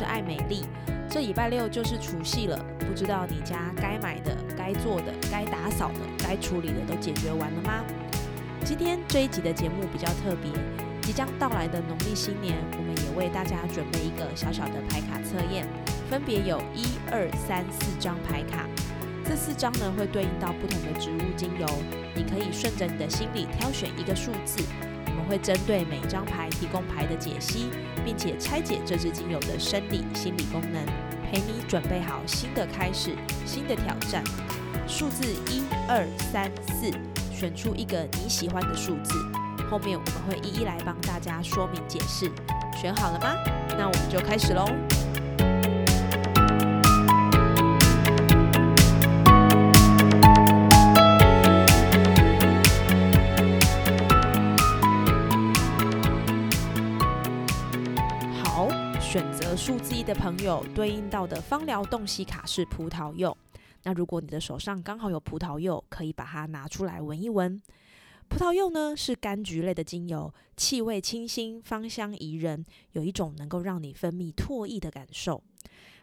[0.00, 0.64] 是爱美丽。
[1.10, 7.84] 这礼拜六就是除夕了，不知道你家该买的、该做的、该打扫的、该处理的都解决完了吗？
[8.64, 10.50] 今天这一集的节目比较特别，
[11.02, 15.66] 即将到来的农历新年，我们也为大家准备一个小小的牌卡测验，
[16.08, 18.66] 分别有一二三四张牌卡，
[19.22, 21.66] 这四张呢会对应到不同的植物精油，
[22.14, 24.64] 你可以顺着你的心里挑选一个数字。
[25.30, 27.70] 会针对每一张牌提供牌的解析，
[28.04, 30.84] 并且拆解这只精油的生理、心理功能，
[31.30, 33.14] 陪你准备好新的开始、
[33.46, 34.24] 新的挑战。
[34.88, 36.90] 数字一、二、三、四，
[37.32, 39.14] 选出一个你喜欢的数字。
[39.70, 42.28] 后面我们会一一来帮大家说明解释。
[42.76, 43.36] 选好了吗？
[43.78, 44.66] 那我们就开始喽。
[59.10, 63.36] 选择数字一的朋友，对应到的芳疗洞悉卡是葡萄柚。
[63.82, 67.60] 那如果你的手上刚好有葡萄柚，可以把它拿出来闻一闻。
[68.28, 75.42] 葡萄柚呢是柑橘类的精油，气味清新，芳香宜人，有一种能够让你分泌唾液的感受。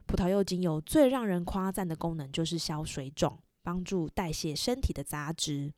[0.05, 5.71] 葡萄柚精油最让人夸赞的功能就是消水肿，帮助代谢身体的杂质。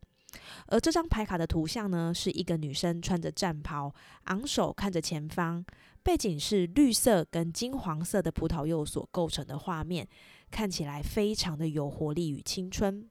[0.67, 3.93] 而这张牌卡的图像呢，是一个女生穿着战袍，
[4.25, 5.65] 昂首看着前方。
[6.01, 10.07] 背景是绿色跟金黄色的葡萄柚所构成的画面，
[10.49, 13.09] 看起来非常的有活力与青春。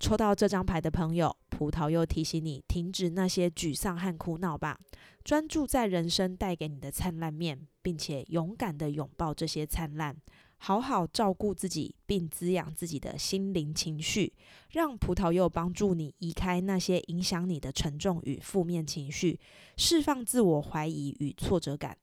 [0.00, 4.78] 抽到这张牌的朋友，葡萄柚提醒你停止那些沮丧和苦恼吧，
[5.22, 10.16] 专注在人生带给你的灿烂面，并且勇敢的拥抱这些灿烂。
[10.64, 14.32] 好好照顾自己，并滋养自己的心灵情绪，
[14.70, 19.40] 让葡萄柚帮助你移开那些影响你的沉重与负面情绪，
[19.76, 21.98] 释放自我怀疑与挫折感。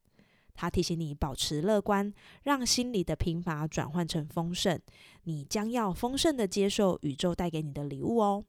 [0.54, 4.78] 它提醒你保持乐观，让心里的贫乏转换成丰盛。
[5.24, 8.44] 你将要丰盛的接受宇宙带给你的礼物哦。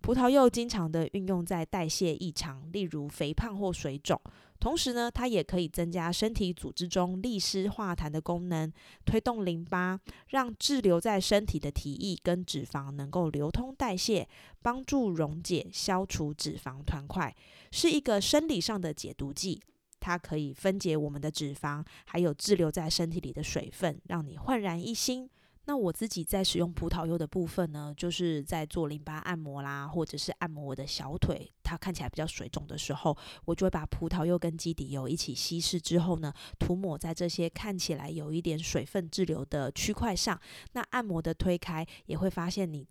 [0.00, 4.20] 葡萄柚经常的运用在代谢异常，例如肥胖或水肿。
[4.58, 8.72] 同时呢，它也可以增加身体组织中利湿化痰的功能，
[9.04, 14.28] 推动淋巴，让滞留在身体的体液跟脂肪能够流通代谢，
[14.62, 17.34] 帮助溶解、消除脂肪团块，
[17.70, 19.60] 是一个生理上的解毒剂。
[19.98, 25.28] 它可以分解我们的脂肪，还有滞留在身体里的水分，让你焕然一新。
[25.68, 40.40] 那我自己在使用葡萄柚的部分呢，就是在做淋巴按摩啦，或者是按摩我的小腿，它看起来比较水肿的时候，我就会把葡萄柚跟基底油一起稀释之后呢，涂抹在这些看起来有一点水分滞留的区块上。
[40.72, 42.86] 那按摩的推开，也会发现你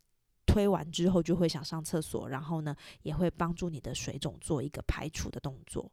[0.46, 5.90] 推完之后就会想上厕所，然后呢，也会帮助你的水肿做一个排除的动作。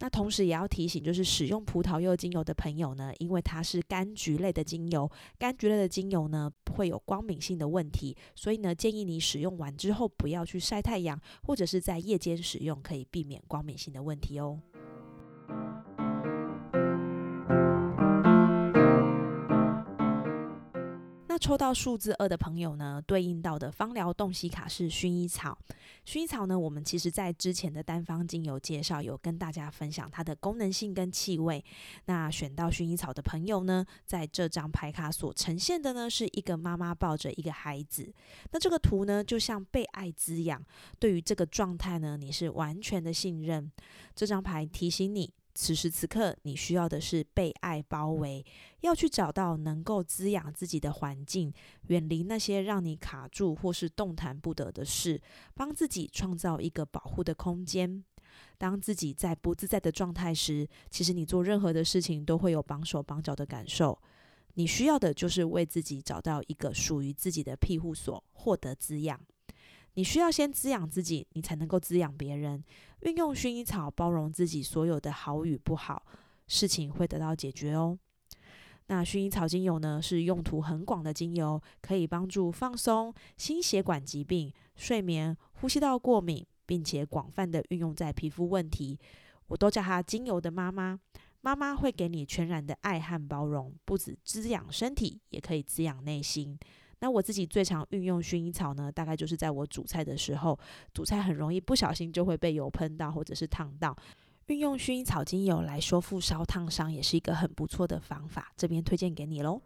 [0.00, 14.58] 那同时也要提醒，就是使用葡萄柚精油的朋友呢，因为它是柑橘类的精油，柑橘类的精油呢会有光敏性的问题，所以呢建议你使用完之后不要去晒太阳，或者是在夜间使用，可以避免光敏性的问题哦。
[21.40, 25.56] 抽到数字二的朋友呢，对应到的芳疗洞悉卡是薰衣草。
[26.04, 31.64] 薰衣草呢，我们其实在之前的单方精油介绍有跟大家分享它的功能性跟气味。
[32.04, 38.12] 那选到薰衣草的朋友呢，在这张牌卡所呈现的呢，是一个妈妈抱着一个孩子。
[38.52, 40.62] 那这个图呢，就像被爱滋养。
[40.98, 43.72] 对于这个状态呢，你是完全的信任。
[44.14, 45.32] 这张牌提醒你。
[45.54, 48.44] 此时此刻，你需要的是被爱包围，
[48.80, 51.52] 要去找到能够滋养自己的环境，
[51.88, 55.20] 远离那些让你卡住或是动弹不得的事，
[55.54, 58.02] 帮自己创造一个保护的空间。
[58.58, 64.00] 当自己在不自在的状态时，其实你做任何的事情都会有绑手绑脚的感受。
[64.54, 69.18] 你需要的就是为自己找到一个属于自己的庇护所，获得滋养。
[70.00, 72.64] 你需要先滋养自己，你才能够滋养别人。
[73.00, 76.02] 运用薰衣草包容自己所有的好与不好，
[76.46, 77.98] 事情会得到解决哦。
[78.86, 88.98] 那薰衣草精油呢，是用途很广的精油，可以帮助放松、心血管疾病、睡眠、呼吸道过敏，并且广泛的运用在皮肤问题。
[89.48, 90.98] 我都叫它精油的妈妈。
[91.42, 96.58] 妈妈会给你全然的爱和包容，不止滋养身体，也可以滋养内心。
[97.00, 100.58] 那我自己最常运用薰衣草呢，大概就是在我煮菜的时候，
[100.92, 103.96] 煮菜很容易不小心就会被油喷到或者是烫到，
[104.46, 108.52] 运用薰衣草精油来修复烧烫伤，也是一个很不错的方法。
[108.54, 109.62] 这边推荐给你喽。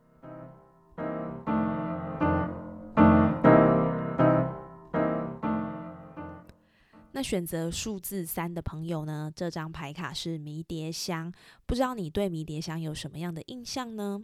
[7.16, 9.30] 那选择数字三的朋友呢？
[9.34, 11.32] 这张牌卡是迷迭香，
[11.64, 14.20] 不知道你对迷迭香有什么样的印象呢？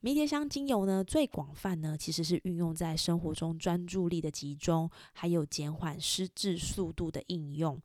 [0.00, 7.80] 迷迭香精油呢，最广泛呢，其实是运用在生活中专注力的集中，还有减缓失智速度的应用。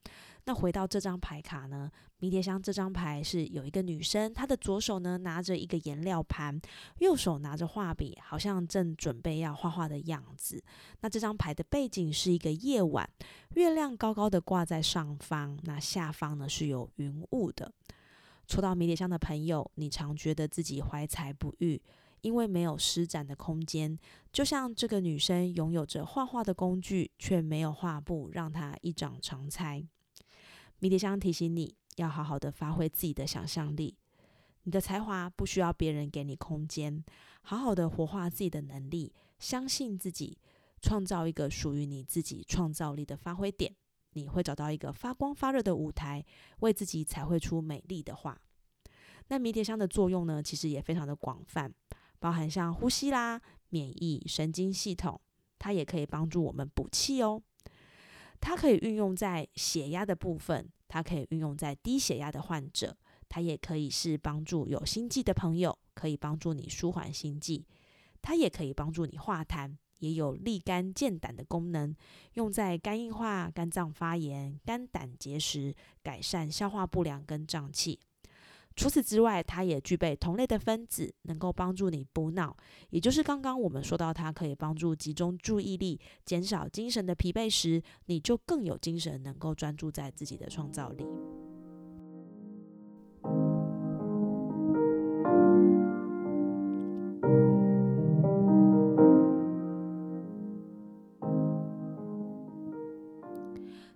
[0.45, 6.59] 那回到这张牌卡呢，迷迭香这张牌是有一个女生，她的左手呢拿着一个颜料盘，
[6.99, 10.61] 右手拿着画笔，好像正准备要画画的样子。
[11.01, 13.07] 那这张牌的背景是一个夜晚，
[13.55, 17.71] 月亮高高的挂在上方，那下方呢是有云雾的。
[18.47, 21.81] 抽到迷迭香的朋友，你常觉得自己怀才不遇，
[22.21, 23.97] 因为没有施展的空间，
[24.31, 29.83] 就像这个女生拥有着画画的工具，却没有画布让她一展长才。
[30.79, 33.95] 迷迭香提醒你要好好的发挥自己的想象力，
[34.63, 37.03] 你的才华不需要别人给你空间，
[37.41, 40.37] 好好的活化自己的能力，相信自己，
[40.81, 43.75] 创造一个属于你自己创造力的发挥点，
[44.13, 46.25] 你会找到一个发光发热的舞台，
[46.59, 48.39] 为自己彩绘出美丽的画。
[49.27, 51.73] 那迷迭香的作用呢，其实也非常的广泛，
[52.19, 55.19] 包含像呼吸啦、免疫、神经系统，
[55.57, 57.41] 它也可以帮助我们补气哦。
[58.41, 62.97] 它可以运用在血压的部分，它可以运用在低血压的患者，
[63.29, 67.65] 它也可以是帮助有心悸的朋友，可以帮助你舒缓心悸，
[68.21, 71.95] 它也可以帮助你化痰，也有利肝健胆的功能，
[72.33, 77.99] 用在肝硬化、肝脏发炎、肝胆结石，改善消化不良跟胀气。
[78.73, 82.55] 除此之外，它也具备同类的分子，能够帮助你补脑，
[82.89, 91.05] 也就是刚刚我们说到它可以帮助集中注意力、减少精神的疲惫时，你就更有精神，能够专注在自己的创造力。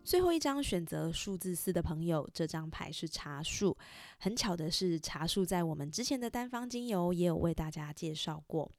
[0.06, 3.76] 最后一张选择数字四的朋友，这张牌是茶树。
[4.20, 8.72] 很巧的是，茶树在我们之前的单方精油也有为大家介绍过。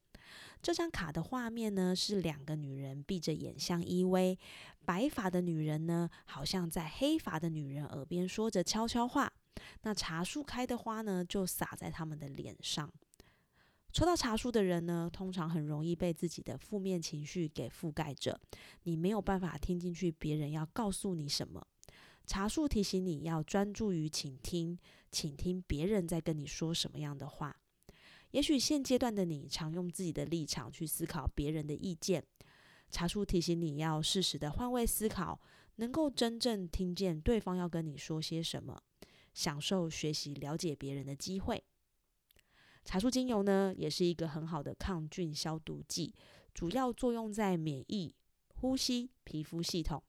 [0.62, 4.38] 这张卡的画面呢，是两个女人闭着眼相依偎，
[4.84, 9.32] 白发的女人呢，好像在黑发的女人耳边说着悄悄话。
[9.82, 12.88] 那茶树开的花呢，就洒在他们的脸上。
[13.96, 18.38] 抽到茶树的人呢，通常很容易被自己的负面情绪给覆盖着，
[18.82, 21.66] 你没有办法听进去别人要告诉你什么。
[22.26, 24.78] 茶树提醒你要专注于倾听，
[25.10, 27.56] 倾听别人在跟你说什么样的话。
[28.32, 32.22] 也许现阶段的你常用自己的立场去思考别人的意见，
[32.90, 35.40] 茶树提醒你要适时的换位思考，
[35.76, 38.78] 能够真正听见对方要跟你说些什么，
[39.32, 41.64] 享受学习了解别人的机会。
[42.86, 46.14] 茶树精油呢，也是一个很好的抗菌消毒剂，
[46.54, 48.14] 主要作用在免疫、
[48.54, 50.00] 呼吸、皮肤系统。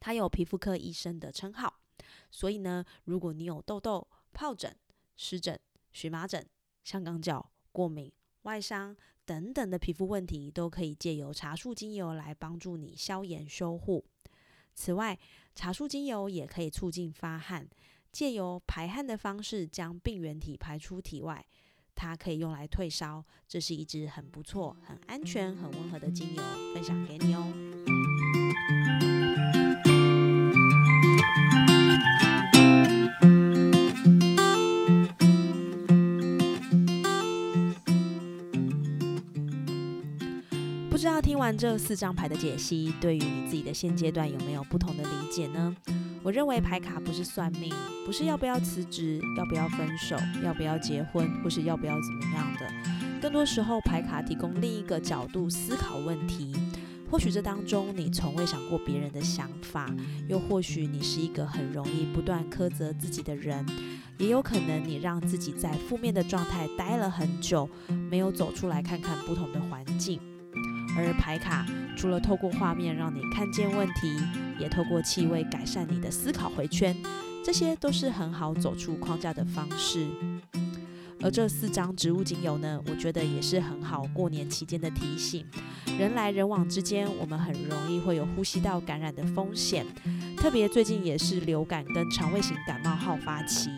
[0.00, 1.80] 它有皮肤科医生的称号，
[2.30, 4.74] 所以呢，如果你有痘痘、疱疹、
[5.14, 5.60] 湿疹、
[5.92, 6.48] 荨麻疹、
[6.84, 8.10] 香港脚、过敏、
[8.42, 14.06] 外伤等等的皮肤问题，都可以借由茶树精油来帮助你消炎修护。
[14.72, 15.18] 此外，
[15.54, 17.68] 茶树精油也可以促进发汗，
[18.10, 21.44] 借由排汗的方式将病原体排出体外。
[21.94, 27.52] 它可以用来退烧，这是一支很不错、很安全、很温和的精油，分享给你哦。
[40.88, 45.76] 不知道听完这四张牌的解析，对于你自己的现阶段有没有不同的理解呢？
[46.22, 47.72] 我认为牌卡不是算命，
[48.04, 52.66] 不是要不要辞职，要不要分手，要不要结婚，或是要不要怎么样的。
[53.20, 56.54] 更多时候，牌卡提供另一个角度思考问题。
[57.10, 59.88] 或许这当中你从未想过别人的想法，
[60.28, 63.64] 又或许你是一个很容易不断苛责自己的人，
[64.18, 67.66] 也有可能你让自己在负面的状态待了很久，
[68.10, 70.20] 没有走出来看看不同的环境。
[70.98, 71.64] 而牌卡
[71.96, 74.14] 除了透过画面让你看见问题，
[74.58, 76.96] 也透过气味改善你的思考回圈，
[77.44, 80.06] 这些都是很好走出框架的方式。
[81.20, 85.44] 而这四张植物精油呢，我觉得也是很好过年期间的提醒。
[85.98, 89.84] 人来人往之间，我们很容易会有呼吸道感染的风险，
[90.36, 93.68] 特别最近也是流感跟肠胃型感冒好发期。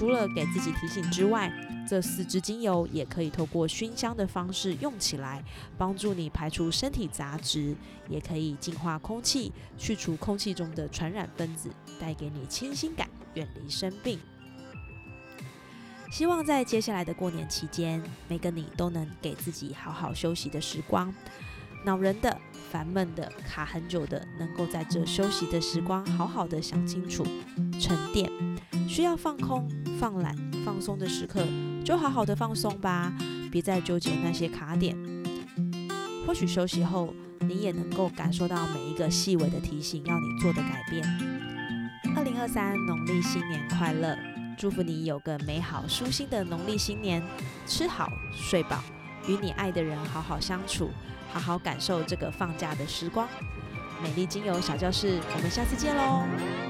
[0.00, 1.52] 除了给自己提醒之外，
[1.86, 5.44] 这四支精油也可以透过熏香的方式用起来，
[5.76, 7.76] 帮助你排除身体杂质，
[8.08, 11.68] 也可以净化空气，去除空气中的传染分子，
[12.00, 14.18] 带给你清新感，远离生病。
[16.10, 21.14] 希望在接下来的过年期间，每个你都能给自己好好休息的时光。
[21.84, 22.34] 恼人的、
[22.70, 27.22] 烦闷的、卡很久的，能够在这休息的时光，好好的想清楚、
[27.78, 28.30] 沉淀。
[28.88, 29.68] 需要放空、
[30.00, 31.46] 放懒、放松的时刻，
[31.84, 33.12] 就好好的放松吧，
[33.52, 34.96] 别再纠结那些卡点。
[36.26, 41.06] 或许休息后，你也能够感受到每一个细微的提醒，要你做的改变。
[42.16, 44.16] 二零二三农历新年快乐！
[44.56, 47.22] 祝福你有个美好舒心的农历新年，
[47.66, 48.82] 吃好睡饱，
[49.28, 50.88] 与你爱的人好好相处，
[51.30, 53.28] 好好感受这个放假的时光。
[54.02, 56.69] 美丽精油小教室，我们下次见喽！